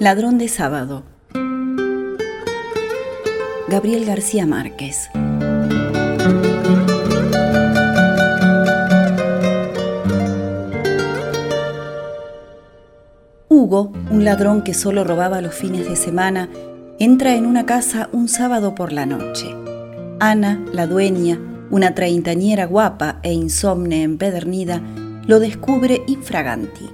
[0.00, 1.02] Ladrón de sábado.
[3.68, 5.10] Gabriel García Márquez.
[13.50, 16.48] Hugo, un ladrón que solo robaba los fines de semana,
[16.98, 19.54] entra en una casa un sábado por la noche.
[20.18, 21.38] Ana, la dueña,
[21.70, 24.80] una treintañera guapa e insomne empedernida,
[25.26, 26.88] lo descubre infraganti.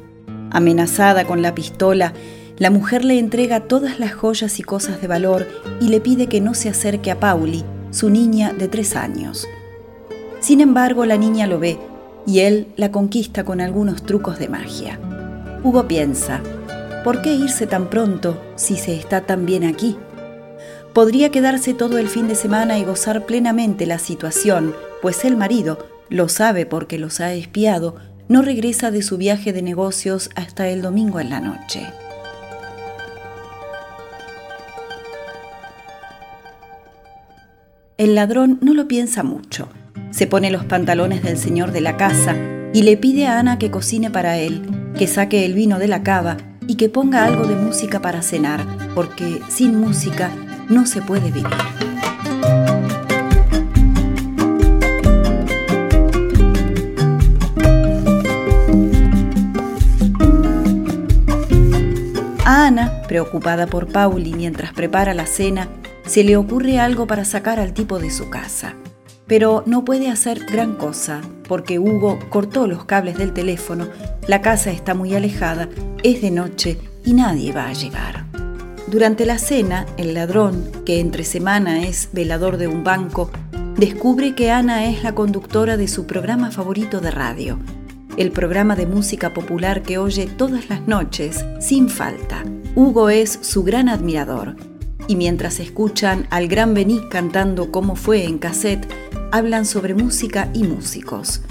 [0.50, 2.12] Amenazada con la pistola,
[2.58, 5.46] la mujer le entrega todas las joyas y cosas de valor
[5.80, 9.46] y le pide que no se acerque a Pauli, su niña de tres años.
[10.40, 11.78] Sin embargo, la niña lo ve
[12.26, 14.98] y él la conquista con algunos trucos de magia.
[15.62, 16.40] Hugo piensa,
[17.04, 19.96] ¿por qué irse tan pronto si se está tan bien aquí?
[20.94, 25.86] Podría quedarse todo el fin de semana y gozar plenamente la situación, pues el marido,
[26.08, 27.96] lo sabe porque los ha espiado,
[28.28, 31.86] no regresa de su viaje de negocios hasta el domingo en la noche.
[37.98, 39.70] El ladrón no lo piensa mucho.
[40.10, 42.36] Se pone los pantalones del señor de la casa
[42.74, 44.60] y le pide a Ana que cocine para él,
[44.98, 48.66] que saque el vino de la cava y que ponga algo de música para cenar,
[48.94, 50.30] porque sin música
[50.68, 51.46] no se puede vivir.
[62.44, 65.70] A Ana, preocupada por Pauli mientras prepara la cena,
[66.06, 68.74] se le ocurre algo para sacar al tipo de su casa.
[69.26, 73.88] Pero no puede hacer gran cosa, porque Hugo cortó los cables del teléfono,
[74.28, 75.68] la casa está muy alejada,
[76.04, 78.24] es de noche y nadie va a llegar.
[78.86, 83.32] Durante la cena, el ladrón, que entre semana es velador de un banco,
[83.76, 87.58] descubre que Ana es la conductora de su programa favorito de radio,
[88.16, 92.44] el programa de música popular que oye todas las noches, sin falta.
[92.76, 94.54] Hugo es su gran admirador
[95.08, 98.86] y mientras escuchan al gran Bení cantando como fue en cassette,
[99.32, 101.42] hablan sobre música y músicos.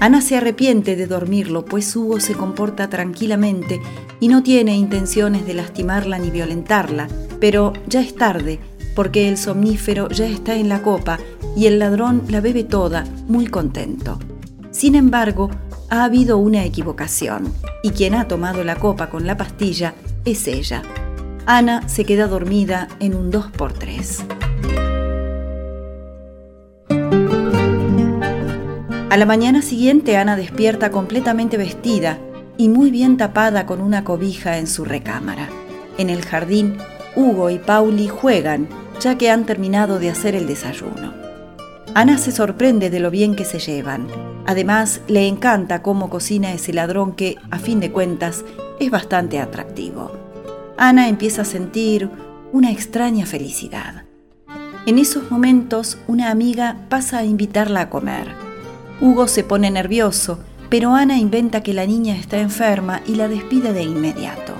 [0.00, 3.80] Ana se arrepiente de dormirlo, pues Hugo se comporta tranquilamente
[4.18, 8.60] y no tiene intenciones de lastimarla ni violentarla, pero ya es tarde,
[8.94, 11.18] porque el somnífero ya está en la copa
[11.56, 14.18] y el ladrón la bebe toda, muy contento.
[14.70, 15.50] Sin embargo,
[15.90, 19.94] ha habido una equivocación, y quien ha tomado la copa con la pastilla
[20.24, 20.82] es ella.
[21.52, 24.22] Ana se queda dormida en un 2x3.
[29.10, 32.20] A la mañana siguiente Ana despierta completamente vestida
[32.56, 35.48] y muy bien tapada con una cobija en su recámara.
[35.98, 36.78] En el jardín,
[37.16, 38.68] Hugo y Pauli juegan,
[39.00, 41.14] ya que han terminado de hacer el desayuno.
[41.94, 44.06] Ana se sorprende de lo bien que se llevan.
[44.46, 48.44] Además, le encanta cómo cocina ese ladrón que, a fin de cuentas,
[48.78, 50.29] es bastante atractivo.
[50.82, 52.08] Ana empieza a sentir
[52.54, 54.04] una extraña felicidad.
[54.86, 58.28] En esos momentos, una amiga pasa a invitarla a comer.
[58.98, 60.38] Hugo se pone nervioso,
[60.70, 64.54] pero Ana inventa que la niña está enferma y la despide de inmediato.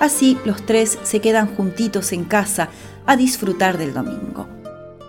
[0.00, 2.70] Así los tres se quedan juntitos en casa
[3.04, 4.48] a disfrutar del domingo.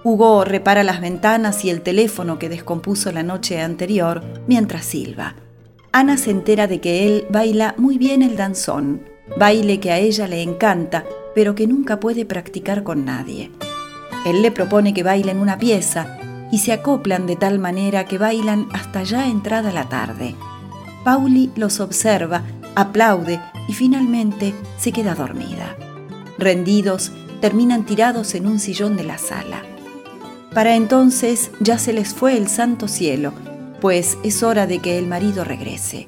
[0.03, 5.35] Hugo repara las ventanas y el teléfono que descompuso la noche anterior mientras silba.
[5.93, 10.27] Ana se entera de que él baila muy bien el danzón, baile que a ella
[10.27, 11.03] le encanta,
[11.35, 13.51] pero que nunca puede practicar con nadie.
[14.25, 16.17] Él le propone que bailen una pieza
[16.51, 20.35] y se acoplan de tal manera que bailan hasta ya entrada la tarde.
[21.03, 22.43] Pauli los observa,
[22.75, 25.75] aplaude y finalmente se queda dormida.
[26.37, 27.11] Rendidos,
[27.41, 29.63] terminan tirados en un sillón de la sala.
[30.53, 33.33] Para entonces ya se les fue el santo cielo,
[33.79, 36.07] pues es hora de que el marido regrese.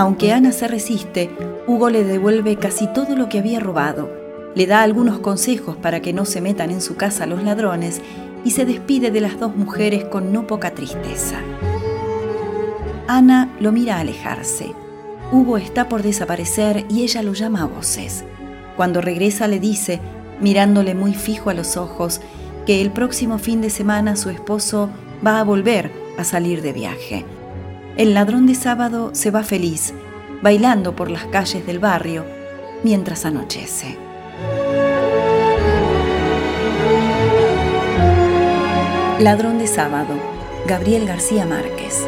[0.00, 1.28] Aunque Ana se resiste,
[1.66, 4.10] Hugo le devuelve casi todo lo que había robado,
[4.54, 8.00] le da algunos consejos para que no se metan en su casa los ladrones
[8.42, 11.36] y se despide de las dos mujeres con no poca tristeza.
[13.08, 14.72] Ana lo mira alejarse.
[15.32, 18.24] Hugo está por desaparecer y ella lo llama a voces.
[18.78, 20.00] Cuando regresa le dice,
[20.40, 22.22] mirándole muy fijo a los ojos,
[22.64, 24.88] que el próximo fin de semana su esposo
[25.22, 27.26] va a volver a salir de viaje
[28.00, 29.92] el ladrón de sábado se va feliz,
[30.40, 32.24] bailando por las calles del barrio
[32.82, 33.98] mientras anochece.
[39.18, 40.14] Ladrón de sábado,
[40.66, 42.06] Gabriel García Márquez.